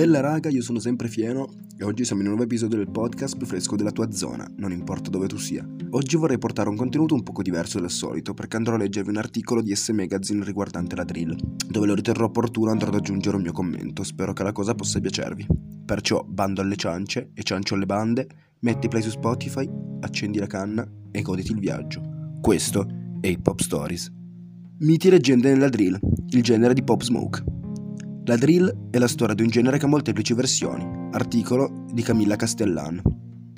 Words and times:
Bella 0.00 0.20
raga, 0.20 0.48
io 0.48 0.62
sono 0.62 0.78
sempre 0.78 1.08
Fieno 1.08 1.46
e 1.76 1.84
oggi 1.84 2.06
siamo 2.06 2.22
in 2.22 2.28
un 2.28 2.32
nuovo 2.32 2.48
episodio 2.48 2.78
del 2.78 2.90
podcast 2.90 3.36
più 3.36 3.46
fresco 3.46 3.76
della 3.76 3.90
tua 3.90 4.10
zona, 4.12 4.50
non 4.56 4.72
importa 4.72 5.10
dove 5.10 5.26
tu 5.26 5.36
sia. 5.36 5.62
Oggi 5.90 6.16
vorrei 6.16 6.38
portare 6.38 6.70
un 6.70 6.76
contenuto 6.76 7.12
un 7.12 7.22
poco 7.22 7.42
diverso 7.42 7.78
dal 7.80 7.90
solito 7.90 8.32
perché 8.32 8.56
andrò 8.56 8.76
a 8.76 8.78
leggervi 8.78 9.10
un 9.10 9.18
articolo 9.18 9.60
di 9.60 9.76
S 9.76 9.90
Magazine 9.90 10.42
riguardante 10.42 10.96
la 10.96 11.04
drill, 11.04 11.36
dove 11.68 11.86
lo 11.86 11.94
riterrò 11.94 12.24
opportuno 12.24 12.70
andrò 12.70 12.88
ad 12.88 12.94
aggiungere 12.94 13.36
un 13.36 13.42
mio 13.42 13.52
commento, 13.52 14.02
spero 14.02 14.32
che 14.32 14.42
la 14.42 14.52
cosa 14.52 14.74
possa 14.74 15.00
piacervi. 15.00 15.46
Perciò 15.84 16.24
bando 16.26 16.62
alle 16.62 16.76
ciance 16.76 17.32
e 17.34 17.42
ciancio 17.42 17.74
alle 17.74 17.84
bande, 17.84 18.26
metti 18.60 18.88
play 18.88 19.02
su 19.02 19.10
Spotify, 19.10 19.68
accendi 20.00 20.38
la 20.38 20.46
canna 20.46 20.90
e 21.10 21.20
goditi 21.20 21.52
il 21.52 21.58
viaggio. 21.58 22.00
Questo 22.40 22.86
è 23.20 23.26
Hip 23.26 23.46
Hop 23.46 23.60
Stories. 23.60 24.10
Miti 24.78 25.08
e 25.08 25.10
leggende 25.10 25.52
nella 25.52 25.68
drill, 25.68 25.98
il 26.28 26.42
genere 26.42 26.72
di 26.72 26.82
Pop 26.82 27.02
Smoke. 27.02 27.49
La 28.24 28.36
drill 28.36 28.90
è 28.90 28.98
la 28.98 29.08
storia 29.08 29.34
di 29.34 29.42
un 29.42 29.48
genere 29.48 29.78
che 29.78 29.86
ha 29.86 29.88
molteplici 29.88 30.34
versioni. 30.34 31.08
Articolo 31.12 31.86
di 31.90 32.02
Camilla 32.02 32.36
Castellan. 32.36 33.00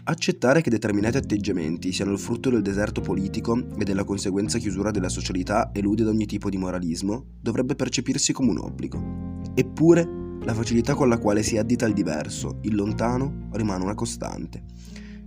Accettare 0.04 0.62
che 0.62 0.70
determinati 0.70 1.16
atteggiamenti 1.16 1.92
siano 1.92 2.12
il 2.12 2.18
frutto 2.18 2.48
del 2.48 2.62
deserto 2.62 3.00
politico 3.00 3.60
e 3.76 3.82
della 3.82 4.04
conseguenza 4.04 4.58
chiusura 4.58 4.92
della 4.92 5.08
socialità 5.08 5.70
elude 5.72 6.04
da 6.04 6.10
ogni 6.10 6.26
tipo 6.26 6.48
di 6.48 6.58
moralismo 6.58 7.26
dovrebbe 7.40 7.74
percepirsi 7.74 8.32
come 8.32 8.50
un 8.50 8.58
obbligo. 8.58 9.40
Eppure, 9.54 10.08
la 10.42 10.54
facilità 10.54 10.94
con 10.94 11.08
la 11.08 11.18
quale 11.18 11.42
si 11.42 11.58
addita 11.58 11.86
il 11.86 11.92
diverso, 11.92 12.58
il 12.62 12.76
lontano, 12.76 13.48
rimane 13.52 13.82
una 13.82 13.94
costante. 13.94 14.62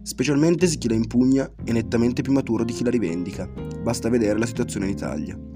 Specialmente 0.02 0.66
se 0.66 0.78
chi 0.78 0.88
la 0.88 0.96
impugna 0.96 1.52
è 1.62 1.74
nettamente 1.74 2.22
più 2.22 2.32
maturo 2.32 2.64
di 2.64 2.72
chi 2.72 2.86
la 2.86 2.90
rivendica. 2.90 3.48
Basta 3.84 4.08
vedere 4.08 4.40
la 4.40 4.46
situazione 4.46 4.86
in 4.86 4.92
Italia. 4.94 5.55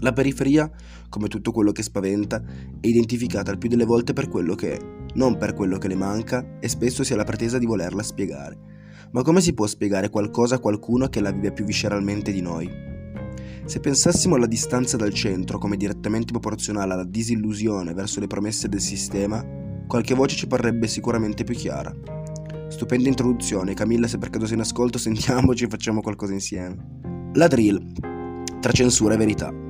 La 0.00 0.12
periferia, 0.12 0.70
come 1.08 1.28
tutto 1.28 1.52
quello 1.52 1.72
che 1.72 1.82
spaventa, 1.82 2.42
è 2.80 2.86
identificata 2.86 3.50
il 3.50 3.58
più 3.58 3.68
delle 3.68 3.84
volte 3.84 4.12
per 4.12 4.28
quello 4.28 4.54
che 4.54 4.76
è, 4.76 4.78
non 5.14 5.38
per 5.38 5.54
quello 5.54 5.78
che 5.78 5.88
le 5.88 5.94
manca 5.94 6.58
e 6.60 6.68
spesso 6.68 7.02
si 7.02 7.12
ha 7.12 7.16
la 7.16 7.24
pretesa 7.24 7.58
di 7.58 7.66
volerla 7.66 8.02
spiegare. 8.02 8.74
Ma 9.12 9.22
come 9.22 9.40
si 9.40 9.54
può 9.54 9.66
spiegare 9.66 10.10
qualcosa 10.10 10.56
a 10.56 10.60
qualcuno 10.60 11.08
che 11.08 11.20
la 11.20 11.30
vive 11.30 11.52
più 11.52 11.64
visceralmente 11.64 12.32
di 12.32 12.42
noi? 12.42 12.70
Se 13.64 13.80
pensassimo 13.80 14.34
alla 14.34 14.46
distanza 14.46 14.96
dal 14.96 15.12
centro 15.12 15.58
come 15.58 15.76
direttamente 15.76 16.30
proporzionale 16.30 16.92
alla 16.92 17.04
disillusione 17.04 17.94
verso 17.94 18.20
le 18.20 18.26
promesse 18.26 18.68
del 18.68 18.80
sistema, 18.80 19.44
qualche 19.86 20.14
voce 20.14 20.36
ci 20.36 20.46
parrebbe 20.46 20.86
sicuramente 20.86 21.44
più 21.44 21.54
chiara. 21.54 21.94
Stupenda 22.68 23.08
introduzione, 23.08 23.74
Camilla 23.74 24.06
se 24.06 24.18
per 24.18 24.30
caso 24.30 24.46
sei 24.46 24.56
in 24.56 24.60
ascolto 24.60 24.98
sentiamoci 24.98 25.64
e 25.64 25.68
facciamo 25.68 26.00
qualcosa 26.00 26.32
insieme. 26.32 27.30
La 27.32 27.48
drill, 27.48 27.82
tra 28.60 28.72
censura 28.72 29.14
e 29.14 29.16
verità. 29.16 29.65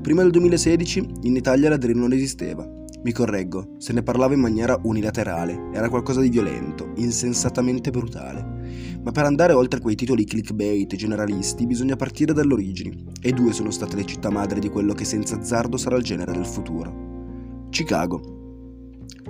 Prima 0.00 0.22
del 0.22 0.30
2016 0.30 1.08
in 1.22 1.36
Italia 1.36 1.68
la 1.68 1.76
drill 1.76 1.98
non 1.98 2.12
esisteva. 2.12 2.66
Mi 3.02 3.12
correggo, 3.12 3.74
se 3.78 3.92
ne 3.92 4.02
parlava 4.02 4.34
in 4.34 4.40
maniera 4.40 4.78
unilaterale, 4.82 5.70
era 5.72 5.88
qualcosa 5.88 6.20
di 6.20 6.28
violento, 6.28 6.92
insensatamente 6.96 7.90
brutale. 7.90 9.00
Ma 9.02 9.10
per 9.10 9.24
andare 9.24 9.52
oltre 9.52 9.80
quei 9.80 9.96
titoli 9.96 10.24
clickbait 10.24 10.94
generalisti 10.96 11.66
bisogna 11.66 11.96
partire 11.96 12.32
dalle 12.32 12.52
origini, 12.52 13.06
e 13.20 13.32
due 13.32 13.52
sono 13.52 13.70
state 13.70 13.96
le 13.96 14.04
città 14.04 14.30
madri 14.30 14.60
di 14.60 14.68
quello 14.68 14.94
che 14.94 15.04
senza 15.04 15.36
azzardo 15.36 15.76
sarà 15.76 15.96
il 15.96 16.04
genere 16.04 16.32
del 16.32 16.46
futuro. 16.46 17.66
Chicago. 17.70 18.36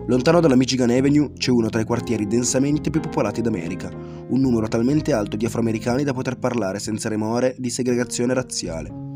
Lontano 0.06 0.40
dalla 0.40 0.56
Michigan 0.56 0.90
Avenue 0.90 1.32
c'è 1.36 1.50
uno 1.50 1.68
tra 1.70 1.80
i 1.80 1.84
quartieri 1.84 2.26
densamente 2.26 2.90
più 2.90 3.00
popolati 3.00 3.40
d'America, 3.40 3.90
un 4.28 4.40
numero 4.40 4.68
talmente 4.68 5.12
alto 5.12 5.36
di 5.36 5.44
afroamericani 5.44 6.04
da 6.04 6.12
poter 6.12 6.38
parlare 6.38 6.78
senza 6.78 7.08
remore 7.08 7.54
di 7.58 7.68
segregazione 7.68 8.32
razziale. 8.32 9.07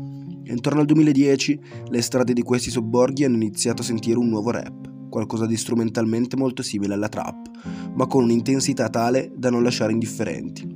Intorno 0.45 0.81
al 0.81 0.85
2010 0.85 1.59
le 1.89 2.01
strade 2.01 2.33
di 2.33 2.41
questi 2.41 2.69
sobborghi 2.69 3.23
hanno 3.23 3.35
iniziato 3.35 3.81
a 3.81 3.85
sentire 3.85 4.17
un 4.17 4.29
nuovo 4.29 4.51
rap, 4.51 5.09
qualcosa 5.09 5.45
di 5.45 5.55
strumentalmente 5.55 6.35
molto 6.35 6.61
simile 6.61 6.95
alla 6.95 7.07
trap, 7.07 7.49
ma 7.95 8.07
con 8.07 8.23
un'intensità 8.23 8.89
tale 8.89 9.31
da 9.35 9.49
non 9.49 9.63
lasciare 9.63 9.93
indifferenti. 9.93 10.67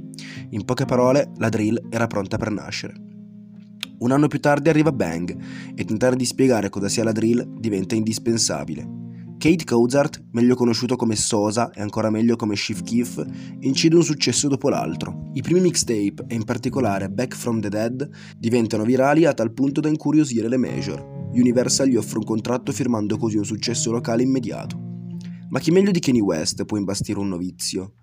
In 0.52 0.64
poche 0.64 0.86
parole, 0.86 1.32
la 1.38 1.50
drill 1.50 1.88
era 1.90 2.08
pronta 2.08 2.38
per 2.38 2.52
nascere. 2.52 2.94
Un 4.00 4.12
anno 4.12 4.28
più 4.28 4.40
tardi 4.40 4.70
arriva 4.70 4.92
Bang 4.92 5.36
e 5.74 5.84
tentare 5.84 6.16
di 6.16 6.26
spiegare 6.26 6.70
cosa 6.70 6.88
sia 6.88 7.04
la 7.04 7.12
drill 7.12 7.60
diventa 7.60 7.96
indispensabile. 7.96 8.97
Kate 9.38 9.66
Cozart, 9.66 10.24
meglio 10.32 10.56
conosciuto 10.56 10.96
come 10.96 11.16
Sosa 11.16 11.70
e 11.72 11.80
ancora 11.80 12.10
meglio 12.10 12.36
come 12.36 12.56
Chief 12.56 12.82
Keef, 12.82 13.24
incide 13.60 13.96
un 13.96 14.04
successo 14.04 14.48
dopo 14.48 14.68
l'altro. 14.68 15.30
I 15.34 15.44
primi 15.44 15.60
mixtape, 15.60 16.26
e 16.28 16.34
in 16.34 16.44
particolare 16.44 17.08
Back 17.08 17.36
from 17.36 17.62
the 17.62 17.70
Dead, 17.70 18.10
diventano 18.36 18.84
virali 18.84 19.26
a 19.26 19.36
tal 19.36 19.54
punto 19.54 19.80
da 19.80 19.90
incuriosire 19.90 20.50
le 20.50 20.58
major. 20.58 21.30
Universal 21.34 21.88
gli 21.88 21.96
offre 21.96 22.18
un 22.18 22.24
contratto 22.24 22.72
firmando 22.72 23.18
così 23.18 23.38
un 23.38 23.46
successo 23.46 23.92
locale 23.92 24.24
immediato. 24.24 24.76
Ma 25.50 25.60
chi 25.60 25.70
meglio 25.70 25.92
di 25.92 26.00
Kanye 26.00 26.22
West 26.22 26.66
può 26.66 26.78
imbastire 26.78 27.20
un 27.20 27.28
novizio? 27.28 27.94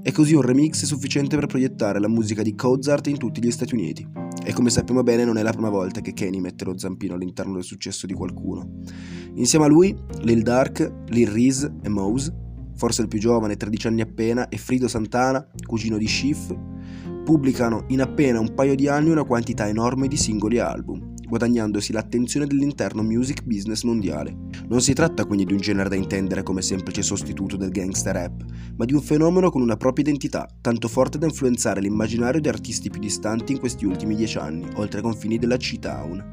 E 0.00 0.12
così 0.12 0.34
un 0.34 0.42
remix 0.42 0.84
è 0.84 0.86
sufficiente 0.86 1.34
per 1.34 1.46
proiettare 1.46 1.98
la 1.98 2.08
musica 2.08 2.42
di 2.42 2.54
Cozart 2.54 3.08
in 3.08 3.18
tutti 3.18 3.42
gli 3.42 3.50
Stati 3.50 3.74
Uniti. 3.74 4.23
E 4.46 4.52
come 4.52 4.68
sappiamo 4.68 5.02
bene 5.02 5.24
non 5.24 5.38
è 5.38 5.42
la 5.42 5.52
prima 5.52 5.70
volta 5.70 6.02
che 6.02 6.12
Kanye 6.12 6.38
mette 6.38 6.66
lo 6.66 6.76
zampino 6.76 7.14
all'interno 7.14 7.54
del 7.54 7.64
successo 7.64 8.06
di 8.06 8.12
qualcuno. 8.12 8.80
Insieme 9.36 9.64
a 9.64 9.68
lui, 9.68 9.96
Lil 10.20 10.42
Dark, 10.42 11.06
Lil 11.08 11.28
Reese 11.28 11.72
e 11.82 11.88
Mose, 11.88 12.32
forse 12.76 13.00
il 13.00 13.08
più 13.08 13.18
giovane, 13.18 13.56
13 13.56 13.86
anni 13.86 14.02
appena, 14.02 14.48
e 14.50 14.58
Frido 14.58 14.86
Santana, 14.86 15.48
cugino 15.66 15.96
di 15.96 16.06
Schiff, 16.06 16.54
pubblicano 17.24 17.84
in 17.88 18.02
appena 18.02 18.38
un 18.38 18.52
paio 18.54 18.74
di 18.74 18.86
anni 18.86 19.08
una 19.08 19.24
quantità 19.24 19.66
enorme 19.66 20.08
di 20.08 20.16
singoli 20.18 20.58
album, 20.58 21.13
guadagnandosi 21.28 21.92
l'attenzione 21.92 22.46
dell'interno 22.46 23.02
music 23.02 23.42
business 23.44 23.82
mondiale. 23.82 24.36
Non 24.68 24.80
si 24.80 24.92
tratta 24.92 25.24
quindi 25.24 25.44
di 25.44 25.52
un 25.52 25.60
genere 25.60 25.88
da 25.88 25.96
intendere 25.96 26.42
come 26.42 26.62
semplice 26.62 27.02
sostituto 27.02 27.56
del 27.56 27.70
gangster 27.70 28.14
rap, 28.14 28.44
ma 28.76 28.84
di 28.84 28.94
un 28.94 29.00
fenomeno 29.00 29.50
con 29.50 29.62
una 29.62 29.76
propria 29.76 30.04
identità, 30.04 30.48
tanto 30.60 30.88
forte 30.88 31.18
da 31.18 31.26
influenzare 31.26 31.80
l'immaginario 31.80 32.40
di 32.40 32.48
artisti 32.48 32.90
più 32.90 33.00
distanti 33.00 33.52
in 33.52 33.58
questi 33.58 33.84
ultimi 33.84 34.14
dieci 34.16 34.38
anni, 34.38 34.66
oltre 34.76 34.98
ai 34.98 35.04
confini 35.04 35.38
della 35.38 35.56
C-Town. 35.56 36.32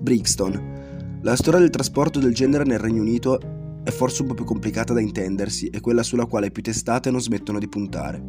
Brixton. 0.00 0.82
La 1.22 1.36
storia 1.36 1.60
del 1.60 1.70
trasporto 1.70 2.18
del 2.18 2.34
genere 2.34 2.64
nel 2.64 2.78
Regno 2.78 3.00
Unito 3.00 3.40
è 3.82 3.90
forse 3.90 4.22
un 4.22 4.28
po' 4.28 4.34
più 4.34 4.44
complicata 4.44 4.92
da 4.92 5.00
intendersi 5.00 5.68
e 5.68 5.80
quella 5.80 6.02
sulla 6.02 6.26
quale 6.26 6.50
più 6.50 6.62
testate 6.62 7.10
non 7.10 7.20
smettono 7.20 7.58
di 7.58 7.68
puntare. 7.68 8.22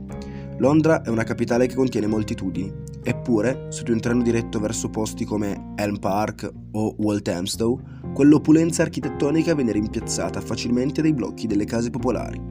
Londra 0.60 1.02
è 1.02 1.10
una 1.10 1.24
capitale 1.24 1.68
che 1.68 1.76
contiene 1.76 2.08
moltitudini, 2.08 2.74
eppure, 3.06 3.68
su 3.70 3.84
di 3.84 3.92
un 3.92 4.00
treno 4.00 4.24
diretto 4.24 4.60
verso 4.60 4.90
posti 4.90 5.24
come 5.24 5.74
Elm 5.76 6.00
Park 6.00 6.52
o 6.72 6.96
Walthamstow, 6.98 7.80
quell'opulenza 8.14 8.82
architettonica 8.82 9.54
viene 9.54 9.72
rimpiazzata 9.72 10.42
facilmente 10.42 11.02
dai 11.02 11.14
blocchi 11.14 11.46
delle 11.46 11.66
case 11.66 11.92
popolari. 11.92 12.42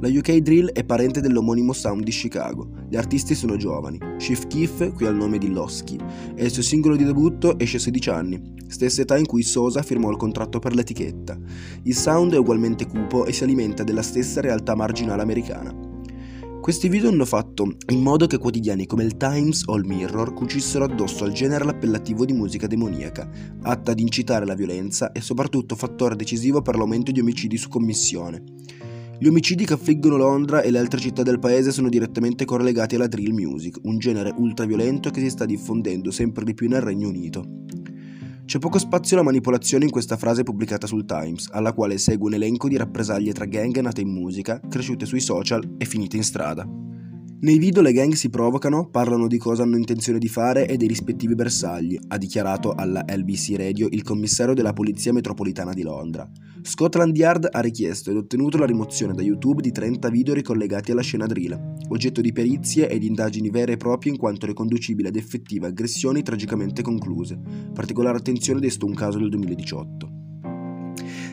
La 0.00 0.08
UK 0.08 0.38
Drill 0.38 0.70
è 0.72 0.84
parente 0.84 1.20
dell'omonimo 1.20 1.72
sound 1.72 2.02
di 2.02 2.10
Chicago. 2.10 2.68
Gli 2.88 2.96
artisti 2.96 3.36
sono 3.36 3.56
giovani. 3.56 3.98
Chief 4.18 4.48
Keef, 4.48 4.92
qui 4.94 5.06
ha 5.06 5.10
il 5.10 5.16
nome 5.16 5.38
di 5.38 5.48
Losky, 5.48 5.96
e 6.34 6.44
il 6.44 6.50
suo 6.50 6.62
singolo 6.62 6.96
di 6.96 7.04
debutto 7.04 7.56
esce 7.58 7.76
a 7.76 7.80
16 7.80 8.10
anni, 8.10 8.54
stessa 8.66 9.02
età 9.02 9.16
in 9.16 9.26
cui 9.26 9.42
Sosa 9.44 9.82
firmò 9.82 10.10
il 10.10 10.16
contratto 10.16 10.58
per 10.58 10.74
l'etichetta. 10.74 11.38
Il 11.84 11.94
sound 11.94 12.34
è 12.34 12.36
ugualmente 12.36 12.86
cupo 12.86 13.24
e 13.26 13.32
si 13.32 13.44
alimenta 13.44 13.84
della 13.84 14.02
stessa 14.02 14.40
realtà 14.40 14.74
marginale 14.74 15.22
americana. 15.22 15.91
Questi 16.62 16.88
video 16.88 17.08
hanno 17.08 17.24
fatto 17.24 17.74
in 17.88 18.00
modo 18.00 18.28
che 18.28 18.38
quotidiani 18.38 18.86
come 18.86 19.02
il 19.02 19.16
Times 19.16 19.64
o 19.66 19.74
il 19.74 19.84
Mirror 19.84 20.32
cucissero 20.32 20.84
addosso 20.84 21.24
al 21.24 21.32
genere 21.32 21.64
l'appellativo 21.64 22.24
di 22.24 22.32
musica 22.34 22.68
demoniaca, 22.68 23.28
atta 23.62 23.90
ad 23.90 23.98
incitare 23.98 24.46
la 24.46 24.54
violenza 24.54 25.10
e 25.10 25.20
soprattutto 25.20 25.74
fattore 25.74 26.14
decisivo 26.14 26.62
per 26.62 26.76
l'aumento 26.76 27.10
di 27.10 27.18
omicidi 27.18 27.56
su 27.56 27.68
commissione. 27.68 28.44
Gli 29.18 29.26
omicidi 29.26 29.66
che 29.66 29.72
affliggono 29.72 30.16
Londra 30.16 30.62
e 30.62 30.70
le 30.70 30.78
altre 30.78 31.00
città 31.00 31.24
del 31.24 31.40
paese 31.40 31.72
sono 31.72 31.88
direttamente 31.88 32.44
correlegati 32.44 32.94
alla 32.94 33.08
drill 33.08 33.32
music, 33.32 33.78
un 33.82 33.98
genere 33.98 34.32
ultraviolento 34.32 35.10
che 35.10 35.18
si 35.18 35.30
sta 35.30 35.44
diffondendo 35.44 36.12
sempre 36.12 36.44
di 36.44 36.54
più 36.54 36.68
nel 36.68 36.80
Regno 36.80 37.08
Unito. 37.08 37.44
C'è 38.52 38.58
poco 38.58 38.78
spazio 38.78 39.16
alla 39.16 39.24
manipolazione 39.24 39.84
in 39.86 39.90
questa 39.90 40.18
frase 40.18 40.42
pubblicata 40.42 40.86
sul 40.86 41.06
Times, 41.06 41.48
alla 41.52 41.72
quale 41.72 41.96
segue 41.96 42.26
un 42.26 42.34
elenco 42.34 42.68
di 42.68 42.76
rappresaglie 42.76 43.32
tra 43.32 43.46
gang 43.46 43.78
nate 43.78 44.02
in 44.02 44.12
musica, 44.12 44.60
cresciute 44.68 45.06
sui 45.06 45.20
social 45.20 45.76
e 45.78 45.86
finite 45.86 46.18
in 46.18 46.22
strada. 46.22 46.91
Nei 47.42 47.58
video 47.58 47.82
le 47.82 47.92
gang 47.92 48.12
si 48.12 48.30
provocano, 48.30 48.86
parlano 48.88 49.26
di 49.26 49.36
cosa 49.36 49.64
hanno 49.64 49.76
intenzione 49.76 50.20
di 50.20 50.28
fare 50.28 50.68
e 50.68 50.76
dei 50.76 50.86
rispettivi 50.86 51.34
bersagli, 51.34 51.98
ha 52.06 52.16
dichiarato 52.16 52.70
alla 52.70 53.04
LBC 53.04 53.56
Radio 53.56 53.88
il 53.90 54.04
commissario 54.04 54.54
della 54.54 54.72
Polizia 54.72 55.12
Metropolitana 55.12 55.72
di 55.72 55.82
Londra. 55.82 56.30
Scotland 56.62 57.16
Yard 57.16 57.48
ha 57.50 57.58
richiesto 57.58 58.12
ed 58.12 58.16
ottenuto 58.16 58.58
la 58.58 58.64
rimozione 58.64 59.12
da 59.12 59.22
YouTube 59.22 59.60
di 59.60 59.72
30 59.72 60.08
video 60.08 60.34
ricollegati 60.34 60.92
alla 60.92 61.02
scena 61.02 61.26
drill, 61.26 61.78
oggetto 61.88 62.20
di 62.20 62.30
perizie 62.30 62.88
ed 62.88 63.02
indagini 63.02 63.50
vere 63.50 63.72
e 63.72 63.76
proprie 63.76 64.12
in 64.12 64.18
quanto 64.18 64.46
riconducibili 64.46 65.08
ad 65.08 65.16
effettive 65.16 65.66
aggressioni 65.66 66.22
tragicamente 66.22 66.80
concluse. 66.82 67.36
Particolare 67.74 68.18
attenzione 68.18 68.60
desto 68.60 68.86
un 68.86 68.94
caso 68.94 69.18
del 69.18 69.30
2018. 69.30 70.10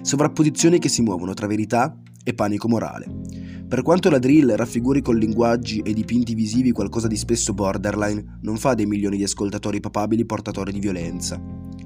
Sovrapposizioni 0.01 0.79
che 0.79 0.89
si 0.89 1.03
muovono 1.03 1.35
tra 1.35 1.45
verità 1.45 1.95
e 2.23 2.33
panico 2.33 2.67
morale. 2.67 3.48
Per 3.69 3.83
quanto 3.83 4.09
la 4.09 4.17
drill 4.17 4.55
raffiguri 4.55 4.99
con 5.03 5.15
linguaggi 5.15 5.81
e 5.81 5.93
dipinti 5.93 6.33
visivi 6.33 6.71
qualcosa 6.71 7.05
di 7.05 7.15
spesso 7.15 7.53
borderline, 7.53 8.39
non 8.41 8.57
fa 8.57 8.73
dei 8.73 8.87
milioni 8.87 9.15
di 9.15 9.23
ascoltatori 9.23 9.79
papabili 9.79 10.25
portatori 10.25 10.71
di 10.71 10.79
violenza. 10.79 11.39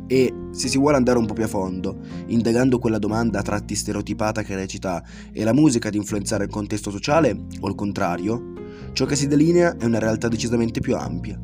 E 0.07 0.33
se 0.51 0.69
si 0.69 0.77
vuole 0.77 0.95
andare 0.95 1.17
un 1.17 1.25
po' 1.25 1.33
più 1.33 1.43
a 1.43 1.47
fondo, 1.47 1.99
indagando 2.27 2.79
quella 2.79 2.99
domanda 2.99 3.39
a 3.39 3.41
tratti 3.41 3.75
stereotipata 3.75 4.43
che 4.43 4.55
recita 4.55 5.03
è 5.33 5.43
la 5.43 5.53
musica 5.53 5.89
ad 5.89 5.95
influenzare 5.95 6.45
il 6.45 6.49
contesto 6.49 6.89
sociale 6.89 7.37
o 7.59 7.67
il 7.67 7.75
contrario? 7.75 8.53
Ciò 8.93 9.03
che 9.05 9.17
si 9.17 9.27
delinea 9.27 9.75
è 9.75 9.83
una 9.83 9.99
realtà 9.99 10.29
decisamente 10.29 10.79
più 10.79 10.95
ampia. 10.95 11.37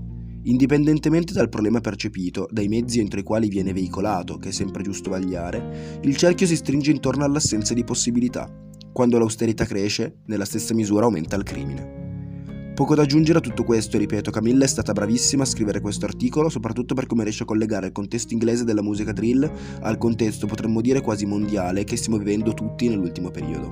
Indipendentemente 0.43 1.33
dal 1.33 1.49
problema 1.49 1.81
percepito, 1.81 2.47
dai 2.49 2.69
mezzi 2.69 3.01
entro 3.01 3.19
i 3.19 3.23
quali 3.23 3.49
viene 3.49 3.73
veicolato, 3.73 4.37
che 4.37 4.49
è 4.49 4.53
sempre 4.53 4.83
giusto 4.83 5.09
vagliare, 5.09 5.99
il 6.03 6.15
cerchio 6.15 6.47
si 6.47 6.55
stringe 6.55 6.91
intorno 6.91 7.25
all'assenza 7.25 7.73
di 7.73 7.83
possibilità. 7.83 8.67
Quando 8.99 9.17
l'austerità 9.17 9.63
cresce, 9.63 10.23
nella 10.25 10.43
stessa 10.43 10.73
misura 10.73 11.05
aumenta 11.05 11.37
il 11.37 11.43
crimine. 11.43 12.73
Poco 12.75 12.95
da 12.95 13.03
aggiungere 13.03 13.37
a 13.37 13.41
tutto 13.41 13.63
questo 13.63 13.97
ripeto, 13.97 14.29
Camilla 14.29 14.65
è 14.65 14.67
stata 14.67 14.91
bravissima 14.91 15.43
a 15.43 15.45
scrivere 15.45 15.79
questo 15.79 16.03
articolo, 16.03 16.49
soprattutto 16.49 16.95
per 16.95 17.05
come 17.05 17.23
riesce 17.23 17.43
a 17.43 17.45
collegare 17.45 17.85
il 17.85 17.91
contesto 17.93 18.33
inglese 18.33 18.65
della 18.65 18.81
musica 18.81 19.13
drill 19.13 19.49
al 19.83 19.97
contesto, 19.97 20.47
potremmo 20.47 20.81
dire, 20.81 20.99
quasi 20.99 21.25
mondiale 21.25 21.85
che 21.85 21.95
stiamo 21.95 22.17
vivendo 22.17 22.53
tutti 22.53 22.89
nell'ultimo 22.89 23.31
periodo. 23.31 23.71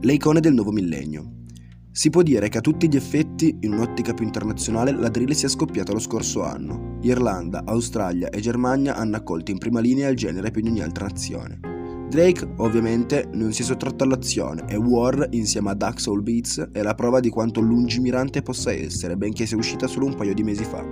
Le 0.00 0.12
icone 0.12 0.40
del 0.40 0.54
nuovo 0.54 0.72
millennio. 0.72 1.44
Si 1.92 2.10
può 2.10 2.22
dire 2.22 2.48
che 2.48 2.58
a 2.58 2.60
tutti 2.60 2.88
gli 2.88 2.96
effetti, 2.96 3.56
in 3.60 3.72
un'ottica 3.72 4.14
più 4.14 4.24
internazionale, 4.24 4.90
la 4.90 5.10
drill 5.10 5.30
sia 5.30 5.46
scoppiata 5.46 5.92
lo 5.92 6.00
scorso 6.00 6.42
anno. 6.42 6.98
Irlanda, 7.02 7.62
Australia 7.64 8.30
e 8.30 8.40
Germania 8.40 8.96
hanno 8.96 9.14
accolto 9.14 9.52
in 9.52 9.58
prima 9.58 9.78
linea 9.78 10.08
il 10.08 10.16
genere 10.16 10.50
più 10.50 10.60
di 10.60 10.70
ogni 10.70 10.82
altra 10.82 11.06
nazione. 11.06 11.73
Drake 12.14 12.48
ovviamente 12.58 13.28
non 13.32 13.52
si 13.52 13.62
è 13.62 13.64
sottratto 13.64 14.04
all'azione 14.04 14.66
e 14.68 14.76
War 14.76 15.26
insieme 15.32 15.70
a 15.70 15.74
Dark 15.74 15.98
Soul 15.98 16.22
Beats 16.22 16.68
è 16.70 16.80
la 16.80 16.94
prova 16.94 17.18
di 17.18 17.28
quanto 17.28 17.58
lungimirante 17.60 18.40
possa 18.40 18.72
essere, 18.72 19.16
benché 19.16 19.46
sia 19.46 19.56
uscita 19.56 19.88
solo 19.88 20.06
un 20.06 20.14
paio 20.14 20.32
di 20.32 20.44
mesi 20.44 20.62
fa. 20.62 20.86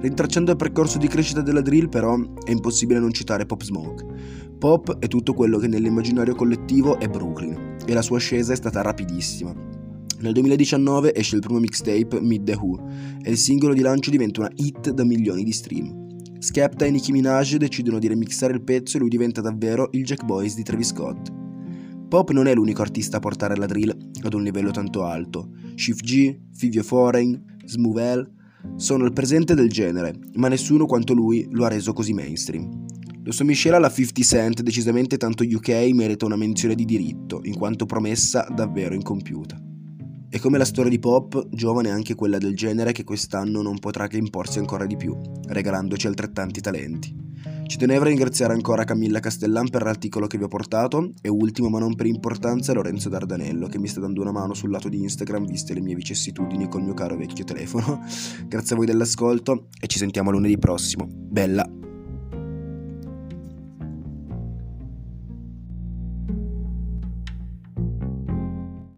Rintracciando 0.00 0.52
il 0.52 0.56
percorso 0.56 0.98
di 0.98 1.08
crescita 1.08 1.40
della 1.40 1.62
drill 1.62 1.88
però 1.88 2.16
è 2.44 2.52
impossibile 2.52 3.00
non 3.00 3.10
citare 3.10 3.44
Pop 3.44 3.60
Smoke. 3.60 4.04
Pop 4.56 5.00
è 5.00 5.08
tutto 5.08 5.34
quello 5.34 5.58
che 5.58 5.66
nell'immaginario 5.66 6.36
collettivo 6.36 7.00
è 7.00 7.08
Brooklyn 7.08 7.78
e 7.84 7.92
la 7.92 8.02
sua 8.02 8.18
ascesa 8.18 8.52
è 8.52 8.56
stata 8.56 8.82
rapidissima. 8.82 9.52
Nel 10.20 10.32
2019 10.32 11.12
esce 11.12 11.34
il 11.34 11.40
primo 11.40 11.58
mixtape 11.58 12.20
Meet 12.20 12.44
the 12.44 12.54
Who 12.54 12.88
e 13.20 13.30
il 13.32 13.36
singolo 13.36 13.74
di 13.74 13.80
lancio 13.80 14.10
diventa 14.10 14.42
una 14.42 14.52
hit 14.54 14.90
da 14.90 15.04
milioni 15.04 15.42
di 15.42 15.52
stream. 15.52 16.05
Skepta 16.38 16.84
e 16.84 16.90
Nicki 16.90 17.12
Minaj 17.12 17.56
decidono 17.56 17.98
di 17.98 18.08
remixare 18.08 18.52
il 18.52 18.62
pezzo 18.62 18.96
e 18.96 19.00
lui 19.00 19.08
diventa 19.08 19.40
davvero 19.40 19.88
il 19.92 20.04
Jack 20.04 20.24
Boys 20.24 20.54
di 20.54 20.62
Travis 20.62 20.88
Scott. 20.88 21.32
Pop 22.08 22.30
non 22.30 22.46
è 22.46 22.54
l'unico 22.54 22.82
artista 22.82 23.16
a 23.16 23.20
portare 23.20 23.56
la 23.56 23.66
drill 23.66 23.94
ad 24.22 24.34
un 24.34 24.42
livello 24.42 24.70
tanto 24.70 25.04
alto. 25.04 25.50
Chief 25.74 25.98
G, 26.00 26.38
Fivio 26.52 26.82
Foreign, 26.82 27.34
Smoovel 27.64 28.30
sono 28.76 29.04
il 29.04 29.12
presente 29.12 29.54
del 29.54 29.70
genere, 29.70 30.14
ma 30.34 30.48
nessuno 30.48 30.86
quanto 30.86 31.14
lui 31.14 31.48
lo 31.50 31.64
ha 31.64 31.68
reso 31.68 31.92
così 31.92 32.12
mainstream. 32.12 32.84
Lo 33.24 33.32
sua 33.32 33.44
miscela 33.44 33.76
alla 33.76 33.90
50 33.90 34.22
Cent, 34.22 34.62
decisamente 34.62 35.16
tanto 35.16 35.42
UK, 35.42 35.90
merita 35.92 36.26
una 36.26 36.36
menzione 36.36 36.76
di 36.76 36.84
diritto, 36.84 37.40
in 37.42 37.56
quanto 37.56 37.86
promessa 37.86 38.46
davvero 38.54 38.94
incompiuta. 38.94 39.65
E 40.36 40.38
come 40.38 40.58
la 40.58 40.66
storia 40.66 40.90
di 40.90 40.98
Pop, 40.98 41.48
giovane 41.48 41.88
è 41.88 41.92
anche 41.92 42.14
quella 42.14 42.36
del 42.36 42.54
genere 42.54 42.92
che 42.92 43.04
quest'anno 43.04 43.62
non 43.62 43.78
potrà 43.78 44.06
che 44.06 44.18
imporsi 44.18 44.58
ancora 44.58 44.84
di 44.84 44.94
più, 44.94 45.18
regalandoci 45.46 46.06
altrettanti 46.06 46.60
talenti. 46.60 47.10
Ci 47.66 47.78
tenevo 47.78 48.04
a 48.04 48.08
ringraziare 48.08 48.52
ancora 48.52 48.84
Camilla 48.84 49.18
Castellan 49.18 49.70
per 49.70 49.84
l'articolo 49.84 50.26
che 50.26 50.36
vi 50.36 50.44
ho 50.44 50.48
portato 50.48 51.14
e 51.22 51.30
ultimo 51.30 51.70
ma 51.70 51.78
non 51.78 51.94
per 51.94 52.04
importanza 52.04 52.74
Lorenzo 52.74 53.08
Dardanello 53.08 53.66
che 53.66 53.78
mi 53.78 53.88
sta 53.88 54.00
dando 54.00 54.20
una 54.20 54.30
mano 54.30 54.52
sul 54.52 54.70
lato 54.70 54.90
di 54.90 55.00
Instagram 55.00 55.46
viste 55.46 55.72
le 55.72 55.80
mie 55.80 55.94
vicissitudini 55.94 56.68
col 56.68 56.82
mio 56.82 56.92
caro 56.92 57.16
vecchio 57.16 57.44
telefono. 57.44 58.04
Grazie 58.46 58.74
a 58.74 58.76
voi 58.76 58.86
dell'ascolto 58.86 59.68
e 59.80 59.86
ci 59.86 59.96
sentiamo 59.96 60.30
lunedì 60.30 60.58
prossimo. 60.58 61.08
Bella! 61.08 61.75